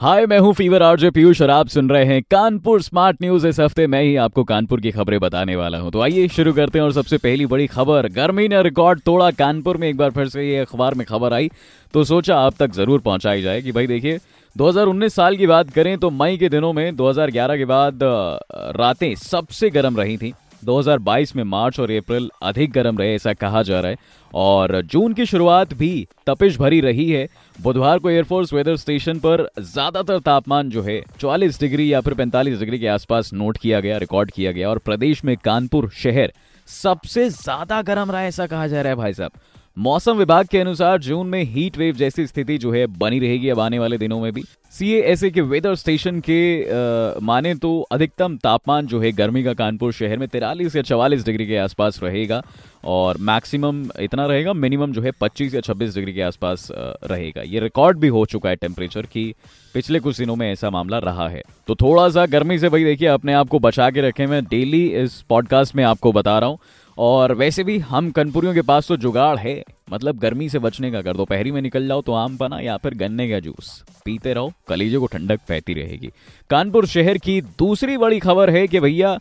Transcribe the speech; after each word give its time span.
हाय, 0.00 0.24
मैं 0.26 0.38
हूँ 0.38 0.52
fever 0.54 0.82
RJ 0.82 1.10
Piyush 1.10 1.40
और 1.42 1.50
आप 1.50 1.68
सुन 1.68 1.88
रहे 1.90 2.04
हैं 2.04 2.22
कानपुर 2.22 2.82
स्मार्ट 2.82 3.16
न्यूज़। 3.22 3.46
इस 3.46 3.58
हफ़्ते 3.60 3.86
मैं 3.86 4.02
ही 4.02 4.14
आपको 4.16 4.44
कानपुर 4.44 4.80
की 4.80 4.90
खबरें 4.90 5.18
बताने 5.20 5.56
वाला 5.56 5.78
हूँ। 5.78 5.90
तो 5.92 6.00
आइए 6.00 6.28
शुरू 6.28 6.52
करते 6.52 6.78
हैं 6.78 6.84
और 6.84 6.92
सबसे 6.92 7.18
पहली 7.18 7.46
बड़ी 7.46 7.66
खबर। 7.66 8.08
गर्मी 8.08 8.46
ने 8.48 8.62
रिकॉर्ड 8.62 9.00
तोड़ा 9.00 9.30
कानपुर 9.32 9.76
में। 9.76 9.88
एक 9.88 9.96
बार 9.96 10.10
फिर 10.10 10.28
से 10.28 10.48
ये 10.48 10.58
अखबार 10.58 10.94
में 10.94 11.06
खबर 11.06 11.32
आई। 11.32 11.50
तो 11.94 12.04
सोचा 12.04 12.36
आप 12.38 12.54
तक 12.58 12.72
ज़रूर 12.74 13.00
पहुंचाई 13.00 13.42
जाए 13.42 13.62
कि 13.62 13.72
भाई 13.72 13.86
देखिए 13.86 14.18
2019 14.56 15.14
साल 15.14 15.36
की 15.36 15.46
बात 15.46 15.70
करें 15.70 15.96
तो 15.98 16.10
मई 16.12 16.36
के 16.36 16.48
दिनों 16.48 16.72
में 16.72 16.96
2011 16.96 17.56
के 17.56 17.64
बाद 17.66 18.00
रातें 18.76 19.14
सबसे 19.16 19.70
गर्म 19.70 19.96
रही 19.96 20.16
थी। 20.16 20.32
2022 20.62 21.34
में 21.36 21.42
मार्च 21.44 21.80
और 21.80 21.90
अप्रैल 21.90 22.30
अधिक 22.42 22.72
गर्म 22.72 22.98
रहे, 22.98 23.14
ऐसा 23.14 23.32
कहा 23.34 23.62
जा 23.62 23.80
रहा 23.80 23.90
है। 23.90 23.96
और 24.32 24.80
जून 24.82 25.12
की 25.12 25.26
शुरुआत 25.26 25.72
भी 25.74 26.06
तपिश 26.26 26.58
भरी 26.58 26.80
रही 26.80 27.10
है। 27.10 27.26
बुधवार 27.58 27.98
को 27.98 28.10
एयरफोर्स 28.10 28.52
वेदर 28.52 28.76
स्टेशन 28.76 29.18
पर 29.18 29.46
ज़्यादातर 29.60 30.18
तापमान 30.20 30.70
जो 30.70 30.82
है 30.82 31.00
44 31.20 31.60
डिग्री 31.60 31.92
या 31.92 32.00
फिर 32.00 32.14
45 32.14 32.58
डिग्री 32.58 32.78
के 32.78 32.86
आसपास 32.88 33.32
नोट 33.34 33.58
किया 33.58 33.80
गया, 33.80 33.98
रिकॉर्ड 33.98 34.30
किया 34.30 34.52
गया। 34.52 34.70
और 34.70 34.78
प्रदेश 34.78 35.24
में 35.24 35.36
कानपुर 35.36 35.90
शहर 35.96 36.32
सबसे 36.68 37.28
ज़्यादा 37.30 37.80
गर्म 37.82 38.10
रहा, 38.10 38.22
ऐसा 38.22 38.46
कहा 38.46 38.66
जा 38.66 38.80
रहा 38.82 38.90
है 38.90 38.96
भाई 38.96 39.12
साहब। 39.14 39.32
मौसम 39.78 40.12
विभाग 40.12 40.46
के 40.46 40.58
अनुसार 40.58 40.98
जून 40.98 41.26
में 41.26 41.44
हीट 41.44 41.78
वेव 41.78 41.94
जैसी 41.94 42.26
स्थिति 42.26 42.58
जो 42.58 42.72
है 42.72 42.86
बनी 42.86 43.18
रहेगी 43.18 43.48
अब 43.48 43.60
आने 43.60 43.78
वाले 43.78 43.98
दिनों 43.98 44.20
में 44.20 44.32
भी। 44.32 44.42
सीएएसए 44.70 45.30
के 45.30 45.40
वेदर 45.40 45.74
स्टेशन 45.74 46.20
के 46.20 46.62
आ, 46.62 47.14
माने 47.22 47.54
तो 47.54 47.80
अधिकतम 47.80 48.36
तापमान 48.36 48.86
जो 48.86 49.00
है 49.00 49.12
गर्मी 49.12 49.44
का 49.44 49.52
कानपुर 49.52 49.92
शहर 49.92 50.18
में 50.18 50.28
तिरालीस 50.28 50.76
या 50.76 50.82
चवालीस 50.82 51.24
डिग्री 51.24 51.46
के 51.46 51.56
आसपास 51.56 52.00
रहेगा 52.02 52.42
और 52.84 53.18
मैक्सिमम 53.18 53.90
इतना 54.00 54.26
रहेगा 54.26 54.52
मिनिमम 54.52 54.92
जो 54.92 55.02
है 55.02 55.12
25 55.22 55.54
या 55.54 55.60
26 55.60 55.94
डिग्री 55.94 56.12
के 56.12 56.22
आसपास 56.22 56.68
रहेगा। 57.04 57.42
ये 57.42 57.60
रिकॉर्ड 57.60 57.98
भी 57.98 58.08
हो 58.08 58.26
चुका 58.26 58.48
है 58.48 58.56
टेम्परेचर 58.56 59.02
की। 59.02 59.34
पिछले 59.74 60.00
कुछ 60.00 60.18
दिनों 60.18 60.36
में 60.36 60.52
ऐसा 60.52 60.70
मामला 60.70 60.98
रहा 60.98 61.28
है। 61.28 61.42
तो 61.66 61.74
थोड़ा 61.74 62.08
सा 62.08 62.26
गर्मी 62.26 62.58
से 62.58 62.68
भाई 62.68 62.84
देखिए 62.84 63.08
अपने 63.08 63.32
आप 63.32 63.48
को 63.48 63.58
बचा 63.58 63.90
के 63.90 64.00
रखें। 64.00 64.26
मैं 64.26 64.44
डेली 64.44 64.86
इस 64.86 65.22
पॉडकास्ट 65.28 65.76
में 65.76 65.84
आपको 65.84 66.12
बता 66.12 66.38
रहा 66.38 66.48
हूँ। 66.48 66.58
और 66.98 67.32
वैसे 67.34 67.64
भी 67.64 67.78
हम 67.78 68.10
कनपुरियों 68.10 68.54
के 68.54 68.62
पास 68.62 68.88
तो 68.88 68.96
जुगाड़ 68.96 69.36
है। 69.38 69.62
मतलब 69.90 70.18
गर्मी 70.18 70.48
से 70.48 70.58
बचने 70.58 70.90
का 70.90 71.02
कर 71.02 71.16
दोपहरी 71.16 71.50
में 71.50 71.60
निकल 71.62 71.86
जाओ 71.88 72.02
तो 72.02 72.12
आम 72.12 72.36
पना 72.36 72.60
या 72.60 72.76
फिर 72.76 72.94
गन्ने 72.94 73.28
का 73.30 73.38
जूस। 73.40 73.82
पीते 74.04 74.32
रहो, 74.32 74.52
कलीजे 74.68 74.98
को 74.98 75.06
ठंडक 75.06 75.40
बहती 75.48 75.74
रहेगी। 75.74 76.10
कानपुर 76.50 76.86
शहर 76.86 77.18
की 77.18 77.40
दूसरी 77.58 77.96
बड़ी 77.96 78.18
खबर 78.18 78.50
है 78.50 78.66
कि 78.68 78.80
भैया 78.80 79.18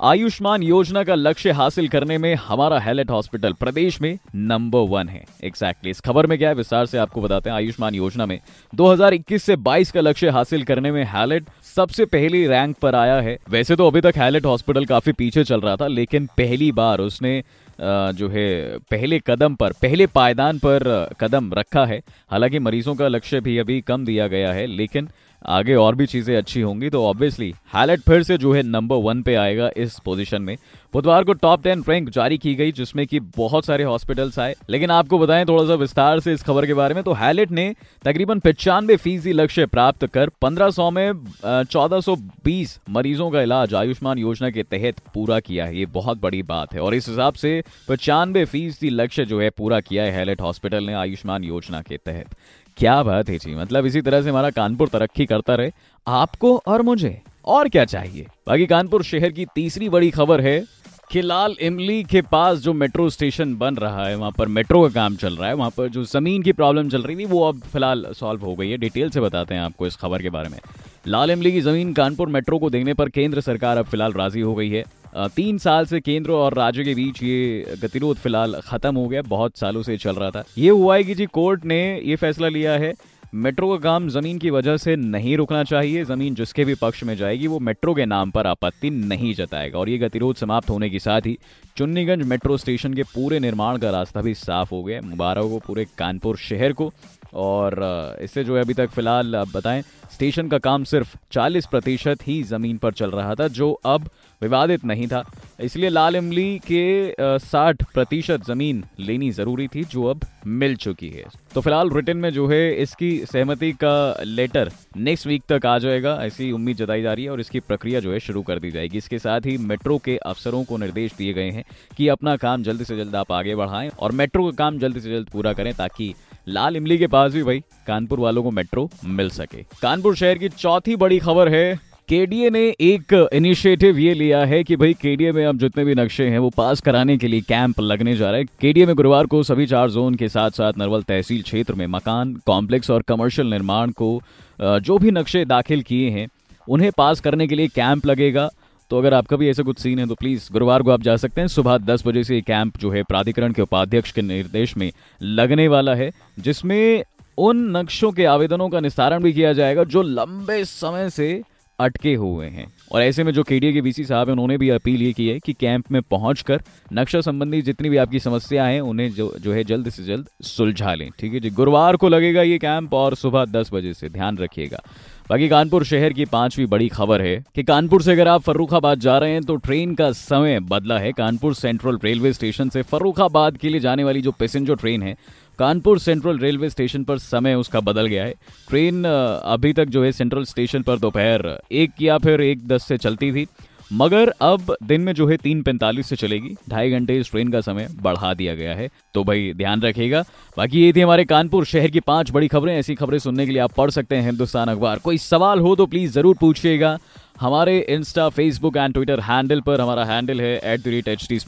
आयुष्मान 0.00 0.62
योजना 0.62 1.02
का 1.04 1.14
लक्ष्य 1.14 1.50
हासिल 1.50 1.88
करने 1.88 2.18
में 2.18 2.34
हमारा 2.38 2.78
हैलेट 2.78 3.10
हॉस्पिटल 3.10 3.52
प्रदेश 3.52 4.00
में 4.00 4.18
नंबर 4.34 4.86
वन 4.88 5.08
है। 5.08 5.24
एग्जैक्टली 5.44 5.90
इस 5.90 6.00
खबर 6.00 6.26
में 6.26 6.36
क्या 6.38 6.48
है, 6.48 6.54
विस्तार 6.54 6.86
से 6.86 6.98
आपको 6.98 7.20
बताते 7.20 7.50
हैं। 7.50 7.56
आयुष्मान 7.56 7.94
योजना 7.94 8.26
में 8.26 8.38
2021 8.72 9.44
से 9.44 9.56
22 9.58 9.90
का 9.90 10.00
लक्ष्य 10.00 10.28
हासिल 10.28 10.64
करने 10.64 10.92
में 10.92 11.02
हैलेट 11.04 11.46
सबसे 11.76 12.04
पहली 12.06 12.46
रैंक 12.46 12.76
पर 12.76 12.94
आया 12.94 13.20
है। 13.20 13.38
वैसे 13.50 13.76
तो 13.76 13.86
अभी 13.86 14.00
तक 14.00 14.16
हैलेट 14.16 14.46
हॉस्पिटल 14.46 14.84
काफ़ी 14.84 15.12
पीछे 15.12 15.44
चल 15.44 15.60
रहा 15.60 15.76
था, 15.76 15.86
लेकिन 15.86 16.26
पहली 16.36 16.72
बार 16.72 17.00
उसने 17.00 17.42
जो 17.80 18.28
है, 18.28 18.78
पहले 18.90 19.20
कदम 19.26 19.54
पर, 19.54 19.72
पहले 19.72 20.06
पायदान 20.06 20.58
पर 20.58 21.08
कदम 21.20 21.52
रखा 21.54 21.84
है। 21.86 22.02
हालाँकि 22.30 22.58
मरीजों 22.58 22.94
का 22.94 23.08
लक्ष्य 23.08 23.40
भी 23.40 23.58
अभी 23.58 23.80
कम 23.80 24.04
दिया 24.04 24.26
गया 24.28 24.52
है, 24.52 24.66
लेकिन 24.66 25.08
आगे 25.42 25.74
और 25.74 25.94
भी 25.94 26.06
चीज़ें 26.06 26.36
अच्छी 26.36 26.60
होंगी 26.60 26.88
तो 26.90 27.04
ऑब्वियसली 27.06 27.52
हाईलाइट 27.72 28.00
फिर 28.00 28.22
से 28.22 28.36
जो 28.38 28.52
है 28.52 28.62
नंबर 28.62 28.96
वन 29.02 29.22
पे 29.22 29.34
आएगा 29.34 29.70
इस 29.76 29.98
पोजीशन 30.04 30.42
में। 30.42 30.56
बुधवार 30.94 31.24
को 31.24 31.32
टॉप 31.32 31.62
टेन 31.62 31.82
रैंक 31.88 32.08
जारी 32.10 32.38
की 32.38 32.54
गई, 32.54 32.72
जिसमें 32.72 33.06
कि 33.06 33.20
बहुत 33.36 33.64
सारे 33.64 33.84
हॉस्पिटल्स 33.84 34.38
आए। 34.38 34.54
लेकिन 34.70 34.90
आपको 34.90 35.18
बताएँ 35.18 35.44
थोड़ा 35.44 35.64
सा 35.64 35.74
विस्तार 35.74 36.20
से 36.20 36.32
इस 36.32 36.42
खबर 36.42 36.66
के 36.66 36.74
बारे 36.74 36.94
में 36.94 37.02
तो 37.04 37.12
हाईलाइट 37.12 37.50
ने 37.50 37.74
तकरीबन 38.04 38.38
पचानवे 38.40 38.96
फ़ीसदी 38.96 39.32
लक्ष्य 39.32 39.66
प्राप्त 39.66 40.06
कर 40.06 40.30
1500 40.42 40.90
में 40.90 41.12
चौदह 41.44 42.00
सौ 42.00 42.16
बीस 42.44 42.78
मरीजों 42.90 43.30
का 43.30 43.42
इलाज 43.42 43.74
आयुष्मान 43.74 44.18
योजना 44.18 44.50
के 44.50 44.62
तहत 44.62 45.00
पूरा 45.14 45.40
किया 45.40 45.64
है। 45.66 45.78
ये 45.78 45.86
बहुत 45.94 46.20
बड़ी 46.20 46.42
बात 46.44 46.74
है। 46.74 46.80
और 46.80 46.94
इस 46.94 47.08
हिसाब 47.08 47.34
से 47.34 47.62
पचानवे 47.88 48.44
फ़ीसदी 48.44 48.90
लक्ष्य 48.90 49.24
जो 49.24 49.40
है 49.40 49.50
पूरा 49.50 49.80
किया 49.80 50.04
है 50.04 50.14
हाईलाइट 50.14 50.40
हॉस्पिटल 50.40 50.84
ने 50.84 50.94
आयुष्मान 50.96 51.44
योजना 51.44 51.82
के 51.82 51.96
तहत। 51.96 52.34
क्या 52.78 53.02
बात 53.02 53.28
है 53.28 53.38
जी। 53.38 53.54
मतलब 53.54 53.86
इसी 53.86 54.00
तरह 54.00 54.22
से 54.22 54.30
हमारा 54.30 54.50
कानपुर 54.50 54.88
तरक्की 54.88 55.26
करता 55.26 55.54
रहे। 55.54 55.70
आपको 56.06 56.62
और 56.66 56.82
मुझे 56.82 57.22
और 57.44 57.68
क्या 57.68 57.84
चाहिए? 57.84 58.26
बाकी 58.48 58.66
कानपुर 58.66 59.02
शहर 59.02 59.30
की 59.30 59.46
तीसरी 59.54 59.88
बड़ी 59.88 60.10
खबर 60.10 60.40
है 60.40 60.64
कि 61.12 61.22
लाल 61.22 61.56
इमली 61.60 62.04
के 62.04 62.22
पास 62.22 62.58
जो 62.58 62.72
मेट्रो 62.72 63.10
स्टेशन 63.10 63.54
बन 63.54 63.74
रहा 63.74 64.06
है, 64.06 64.16
वहाँ 64.16 64.32
पर 64.38 64.48
मेट्रो 64.48 64.82
का 64.82 64.88
काम 64.88 65.16
चल 65.16 65.36
रहा 65.36 65.48
है, 65.48 65.54
वहाँ 65.54 65.70
पर 65.70 65.88
जो 65.88 66.04
ज़मीन 66.04 66.42
की 66.42 66.52
प्रॉब्लम 66.52 66.88
चल 66.88 67.02
रही 67.02 67.16
थी, 67.16 67.24
वो 67.24 67.48
अब 67.48 67.60
फ़िलहाल 67.60 68.06
सॉल्व 68.12 68.40
हो 68.40 68.54
गई 68.54 68.70
है। 68.70 68.76
डिटेल 68.76 69.10
से 69.10 69.20
बताते 69.20 69.54
हैं 69.54 69.60
आपको 69.60 69.86
इस 69.86 69.96
खबर 69.96 70.22
के 70.22 70.30
बारे 70.30 70.48
में। 70.48 70.58
लाल 71.06 71.30
इमली 71.30 71.52
की 71.52 71.60
ज़मीन 71.60 71.92
कानपुर 71.92 72.28
मेट्रो 72.28 72.58
को 72.58 72.70
देने 72.70 72.94
पर 72.94 73.08
केंद्र 73.08 73.40
सरकार 73.40 73.78
अब 73.78 73.84
फ़िलहाल 73.84 74.12
राज़ी 74.12 74.40
हो 74.40 74.54
गई 74.54 74.70
है। 74.70 74.84
तीन 75.18 75.58
साल 75.58 75.86
से 75.86 76.00
केंद्र 76.00 76.30
और 76.30 76.54
राज्य 76.54 76.84
के 76.84 76.94
बीच 76.94 77.22
ये 77.22 77.76
गतिरोध 77.82 78.16
फ़िलहाल 78.16 78.60
खत्म 78.64 78.94
हो 78.96 79.06
गया, 79.08 79.22
बहुत 79.22 79.58
सालों 79.58 79.82
से 79.82 79.96
चल 79.98 80.14
रहा 80.14 80.30
था। 80.30 80.44
ये 80.58 80.70
हुआ 80.70 80.96
है 80.96 81.04
कि 81.04 81.14
जी 81.14 81.26
कोर्ट 81.28 81.64
ने 81.64 81.78
ये 82.00 82.16
फैसला 82.16 82.48
लिया 82.48 82.72
है, 82.74 82.92
मेट्रो 83.34 83.68
का 83.68 83.76
काम 83.80 84.08
ज़मीन 84.08 84.38
की 84.38 84.50
वजह 84.50 84.76
से 84.76 84.94
नहीं 84.96 85.36
रुकना 85.36 85.62
चाहिए, 85.64 86.04
ज़मीन 86.04 86.34
जिसके 86.34 86.64
भी 86.64 86.74
पक्ष 86.74 87.02
में 87.04 87.14
जाएगी 87.16 87.46
वो 87.46 87.58
मेट्रो 87.60 87.94
के 87.94 88.06
नाम 88.06 88.30
पर 88.30 88.46
आपत्ति 88.46 88.90
नहीं 88.90 89.34
जताएगा 89.34 89.78
और 89.78 89.88
ये 89.88 89.98
गतिरोध 89.98 90.36
समाप्त 90.36 90.70
होने 90.70 90.90
के 90.90 90.98
साथ 90.98 91.26
ही 91.26 91.36
चुन्नीगंज 91.76 92.26
मेट्रो 92.26 92.56
स्टेशन 92.56 92.94
के 92.94 93.02
पूरे 93.04 93.40
निर्माण 93.40 93.78
का 93.78 93.90
रास्ता 93.90 94.20
भी 94.20 94.34
साफ़ 94.36 94.70
हो 94.70 94.82
गया। 94.82 95.00
मुबारक 95.00 95.44
हो 95.44 95.60
पूरे 95.66 95.84
कानपुर 95.98 96.36
शहर 96.38 96.72
को 96.72 96.92
और 97.34 98.16
इससे 98.22 98.44
जो 98.44 98.56
है 98.56 98.62
अभी 98.62 98.74
तक 98.74 98.90
फ़िलहाल 98.90 99.36
आप 99.36 99.48
बताएँ, 99.54 99.82
स्टेशन 100.12 100.48
का 100.48 100.58
काम 100.58 100.84
सिर्फ़ 100.84 101.16
40 101.32 101.66
प्रतिशत 101.66 102.26
ही 102.26 102.42
ज़मीन 102.42 102.76
पर 102.78 102.92
चल 102.92 103.10
रहा 103.10 103.34
था, 103.34 103.48
जो 103.48 103.72
अब 103.72 104.08
विवादित 104.42 104.84
नहीं 104.84 105.06
था। 105.08 105.22
इसलिए 105.60 105.88
लाल 105.90 106.16
इमली 106.16 106.58
के 106.66 107.14
साठ 107.38 107.82
प्रतिशत 107.94 108.44
ज़मीन 108.46 108.84
लेनी 109.00 109.30
ज़रूरी 109.30 109.66
थी, 109.68 109.84
जो 109.84 110.04
अब 110.04 110.20
मिल 110.46 110.76
चुकी 110.76 111.08
है। 111.08 111.24
तो 111.54 111.60
फ़िलहाल 111.60 111.90
रिटर्न 111.90 112.16
में 112.16 112.30
जो 112.30 112.46
है, 112.48 112.74
इसकी 112.74 113.16
सहमति 113.26 113.72
का 113.82 114.22
लेटर 114.24 114.70
नेक्स्ट 114.96 115.26
वीक 115.26 115.42
तक 115.48 115.66
आ 115.66 115.76
जाएगा, 115.78 116.16
ऐसी 116.22 116.50
उम्मीद 116.52 116.76
जताई 116.76 117.02
जा 117.02 117.12
रही 117.12 117.24
है 117.24 117.30
और 117.30 117.40
इसकी 117.40 117.60
प्रक्रिया 117.60 118.00
जो 118.00 118.12
है 118.12 118.20
शुरू 118.20 118.42
कर 118.42 118.58
दी 118.58 118.70
जाएगी। 118.70 118.98
इसके 118.98 119.18
साथ 119.18 119.46
ही 119.46 119.56
मेट्रो 119.58 119.98
के 119.98 120.16
अफसरों 120.16 120.64
को 120.64 120.76
निर्देश 120.76 121.14
दिए 121.18 121.32
गए 121.32 121.50
हैं 121.50 121.64
कि 121.96 122.08
अपना 122.08 122.36
काम 122.36 122.62
जल्द 122.62 122.82
से 122.82 122.96
जल्द 122.96 123.16
आप 123.16 123.32
आगे 123.32 123.54
बढ़ाएँ 123.54 123.90
और 123.90 124.12
मेट्रो 124.12 124.44
का 124.44 124.56
काम 124.56 124.78
जल्द 124.78 124.98
से 124.98 125.10
जल्द 125.10 125.28
पूरा 125.30 125.52
करें 125.52 125.72
ताकि 125.74 126.14
लाल 126.48 126.76
इमली 126.76 126.96
के 126.98 127.06
पास 127.06 127.32
भी 127.32 127.42
भाई 127.42 127.60
कानपुर 127.86 128.20
वालों 128.20 128.42
को 128.42 128.50
मेट्रो 128.50 128.88
मिल 129.06 129.30
सके। 129.30 129.62
कानपुर 129.82 130.14
शहर 130.16 130.38
की 130.38 130.48
चौथी 130.48 130.96
बड़ी 130.96 131.18
खबर 131.18 131.48
है, 131.48 131.78
केडीए 132.08 132.50
ने 132.50 132.62
एक 132.80 133.12
इनिशिएटिव 133.32 133.98
ये 133.98 134.14
लिया 134.14 134.38
है 134.44 134.62
कि 134.64 134.76
भाई 134.76 134.94
केडीए 134.94 135.32
में 135.32 135.44
अब 135.46 135.58
जितने 135.58 135.84
भी 135.84 135.94
नक्शे 135.94 136.26
हैं, 136.26 136.38
वो 136.38 136.50
पास 136.50 136.80
कराने 136.80 137.16
के 137.18 137.28
लिए 137.28 137.40
कैंप 137.40 137.80
लगने 137.80 138.16
जा 138.16 138.30
रहा 138.30 138.38
है। 138.38 138.44
केडीए 138.60 138.86
में 138.86 138.94
गुरुवार 138.96 139.26
को 139.26 139.42
सभी 139.42 139.66
चार 139.66 139.90
जोन 139.90 140.14
के 140.14 140.28
साथ 140.28 140.50
साथ 140.50 140.78
नरवल 140.78 141.02
तहसील 141.02 141.42
क्षेत्र 141.42 141.74
में 141.74 141.86
मकान 141.86 142.34
कॉम्प्लेक्स 142.46 142.90
और 142.90 143.02
कमर्शियल 143.02 143.50
निर्माण 143.50 143.90
को 143.92 144.20
जो 144.58 144.98
भी 144.98 145.10
नक्शे 145.10 145.44
दाखिल 145.44 145.82
किए 145.82 146.08
हैं, 146.10 146.26
उन्हें 146.68 146.90
पास 146.96 147.20
करने 147.20 147.46
के 147.48 147.54
लिए 147.54 147.68
कैंप 147.68 148.06
लगेगा। 148.06 148.48
तो 148.90 148.98
अगर 148.98 149.14
आपका 149.14 149.36
भी 149.36 149.48
ऐसा 149.48 149.62
कुछ 149.62 149.78
सीन 149.78 149.98
है 149.98 150.06
तो 150.06 150.14
प्लीज़ 150.14 150.48
गुरुवार 150.52 150.82
को 150.82 150.90
आप 150.90 151.02
जा 151.02 151.16
सकते 151.16 151.40
हैं। 151.40 151.48
सुबह 151.48 151.78
दस 151.78 152.06
बजे 152.06 152.24
से 152.24 152.40
कैंप 152.40 152.78
जो 152.78 152.90
है, 152.90 153.02
प्राधिकरण 153.02 153.52
के 153.52 153.62
उपाध्यक्ष 153.62 154.12
के 154.12 154.22
निर्देश 154.22 154.76
में 154.76 154.90
लगने 155.22 155.68
वाला 155.68 155.94
है, 155.94 156.10
जिसमें 156.38 157.04
उन 157.38 157.76
नक्शों 157.76 158.10
के 158.12 158.24
आवेदनों 158.24 158.68
का 158.68 158.80
निस्तारण 158.80 159.22
भी 159.22 159.32
किया 159.32 159.52
जाएगा, 159.52 159.84
जो 159.84 160.02
लंबे 160.02 160.64
समय 160.64 161.10
से 161.10 161.42
अटके 161.78 162.14
हुए 162.14 162.46
हैं। 162.46 162.66
और 162.92 163.02
ऐसे 163.02 163.24
में 163.24 163.32
जो 163.32 163.42
केडीए 163.42 163.72
के 163.72 163.80
वीसी 163.80 164.04
साहब 164.04 164.26
हैं, 164.26 164.32
उन्होंने 164.32 164.56
भी 164.58 164.68
अपील 164.70 165.02
ये 165.02 165.12
की 165.12 165.28
है 165.28 165.38
कि 165.38 165.52
कैंप 165.52 165.90
में 165.92 166.00
पहुंचकर 166.02 166.62
नक्शा 166.92 167.20
संबंधी 167.20 167.62
जितनी 167.62 167.88
भी 167.88 167.96
आपकी 167.96 168.18
समस्या 168.18 168.64
हैं, 168.64 168.80
उन्हें 168.80 169.10
जो 169.10 169.32
जो 169.40 169.52
है 169.52 169.64
जल्द 169.64 169.90
से 169.90 170.04
जल्द 170.04 170.28
सुलझा 170.42 170.94
लें। 170.94 171.10
ठीक 171.18 171.34
है 171.34 171.40
जी? 171.40 171.50
गुरुवार 171.50 171.96
को 171.96 172.08
लगेगा 172.08 172.42
ये 172.42 172.58
कैंप 172.58 172.94
और 172.94 173.14
सुबह 173.14 173.44
दस 173.44 173.70
बजे 173.74 173.94
से। 173.94 174.08
ध्यान 174.08 174.38
रखिएगा। 174.38 174.82
बाकी 175.30 175.48
कानपुर 175.48 175.84
शहर 175.84 176.12
की 176.12 176.24
पांचवी 176.24 176.66
बड़ी 176.66 176.88
खबर 176.88 177.22
है 177.22 177.44
कि 177.54 177.62
कानपुर 177.62 178.02
से 178.02 178.12
अगर 178.12 178.28
आप 178.28 178.40
फर्रुखाबाद 178.40 179.00
जा 179.00 179.18
रहे 179.18 179.32
हैं 179.32 179.42
तो 179.42 179.56
ट्रेन 179.56 179.94
का 179.94 180.10
समय 180.12 180.58
बदला 180.60 180.98
है। 180.98 181.12
कानपुर 181.12 181.54
सेंट्रल 181.54 181.98
रेलवे 182.04 182.32
स्टेशन 182.32 182.68
से 182.68 182.82
फर्रुखाबाद 182.82 183.56
के 183.56 183.68
लिए 183.68 183.80
जाने 183.80 184.04
वाली 184.04 184.22
जो 184.22 184.32
पैसेंजर 184.32 184.74
ट्रेन 184.74 185.02
है 185.02 185.16
कानपुर 185.58 185.98
सेंट्रल 185.98 186.38
रेलवे 186.38 186.68
स्टेशन 186.70 187.04
पर 187.04 187.18
समय 187.18 187.54
उसका 187.54 187.80
बदल 187.80 188.06
गया 188.06 188.24
है। 188.24 188.34
ट्रेन 188.68 189.04
अभी 189.04 189.72
तक 189.72 189.84
जो 189.86 190.04
है 190.04 190.12
सेंट्रल 190.12 190.44
स्टेशन 190.44 190.82
पर 190.82 190.98
दोपहर 190.98 191.58
एक 191.72 192.02
या 192.02 192.18
फिर 192.18 192.40
एक 192.40 192.66
दस 192.68 192.86
से 192.88 192.96
चलती 192.98 193.32
थी। 193.32 193.46
मगर 193.92 194.28
अब 194.42 194.74
दिन 194.82 195.00
में 195.00 195.12
जो 195.14 195.26
है 195.26 195.36
तीन 195.36 195.62
पैंतालीस 195.62 196.08
से 196.08 196.16
चलेगी। 196.16 196.54
ढाई 196.70 196.90
घंटे 196.90 197.16
इस 197.18 197.30
ट्रेन 197.30 197.48
का 197.48 197.60
समय 197.60 197.88
बढ़ा 198.02 198.32
दिया 198.34 198.54
गया 198.54 198.74
है। 198.74 198.88
तो 199.14 199.24
भाई 199.24 199.52
ध्यान 199.56 199.82
रखिएगा। 199.82 200.22
बाकी 200.56 200.80
ये 200.80 200.92
थी 200.92 201.00
हमारे 201.00 201.24
कानपुर 201.24 201.64
शहर 201.64 201.90
की 201.90 202.00
पाँच 202.02 202.30
बड़ी 202.30 202.48
खबरें। 202.48 202.74
ऐसी 202.76 202.94
खबरें 202.94 203.18
सुनने 203.18 203.46
के 203.46 203.52
लिए 203.52 203.60
आप 203.60 203.72
पढ़ 203.72 203.90
सकते 203.90 204.16
हैं 204.16 204.24
हिंदुस्तान 204.24 204.68
अखबार। 204.68 204.98
कोई 204.98 205.18
सवाल 205.18 205.60
हो 205.60 205.74
तो 205.76 205.86
प्लीज़ 205.86 206.12
ज़रूर 206.12 206.36
पूछिएगा। 206.40 206.96
हमारे 207.40 207.78
insta, 207.80 208.28
Facebook 208.28 208.76
and 208.76 208.94
Twitter 208.94 209.20
handle 209.20 209.60
पर 209.60 209.80
हमारा 209.80 210.04
हैंडल 210.04 210.40
है 210.40 210.56
at 210.64 210.80
the 210.80 210.88
rate 210.88 211.08
H 211.08 211.26
T 211.28 211.38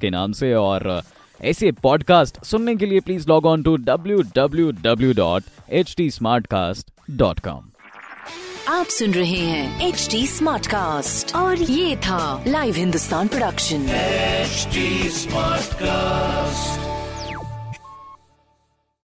के 0.00 0.10
नाम 0.10 0.32
से। 0.32 0.54
और 0.54 1.02
ऐसे 1.44 1.70
पॉडकास्ट 1.82 2.44
सुनने 2.44 2.76
के 2.76 2.86
लिए 2.86 3.00
please 3.00 3.28
log 3.28 3.46
on 3.46 3.62
to 3.62 3.76
W 3.76 4.22
W 4.36 4.70
W 4.82 5.12
dot 5.14 5.44
H 5.70 5.94
T 5.96 6.10
smart 6.10 6.46
cast 6.46 6.90
dot 7.10 7.40
com 7.40 7.68
आप 8.68 8.86
सुन 8.86 9.14
रहे 9.14 9.38
हैं 9.38 9.88
एच 9.88 10.06
टी 10.10 10.26
स्मार्ट 10.26 10.66
कास्ट 10.66 11.34
और 11.36 11.62
ये 11.62 11.96
था 11.96 12.44
live 12.46 12.74
Hindustan 12.74 13.28
production 13.28 13.86
smart 15.10 15.74
Smartcast. 15.80 16.89